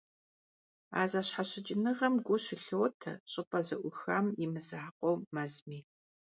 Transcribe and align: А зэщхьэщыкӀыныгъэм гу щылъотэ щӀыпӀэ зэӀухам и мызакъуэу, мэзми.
А 0.99 1.01
зэщхьэщыкӀыныгъэм 1.11 2.15
гу 2.25 2.35
щылъотэ 2.43 3.13
щӀыпӀэ 3.31 3.59
зэӀухам 3.67 4.25
и 4.43 4.45
мызакъуэу, 4.53 5.17
мэзми. 5.33 5.79